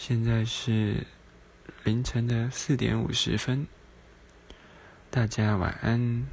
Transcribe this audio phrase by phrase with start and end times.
[0.00, 1.04] 现在是
[1.82, 3.66] 凌晨的四点五十分，
[5.10, 6.24] 大家晚安。